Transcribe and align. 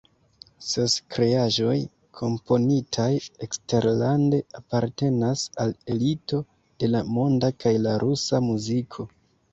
Ses 0.67 0.93
kreaĵoj 1.15 1.75
komponitaj 2.21 3.09
eksterlande 3.47 4.41
apartenas 4.61 5.45
al 5.65 5.77
elito 5.97 6.41
de 6.85 6.93
la 6.95 7.07
monda 7.19 7.55
kaj 7.65 7.79
la 7.87 7.97
rusa 8.07 8.45
muziko. 8.51 9.11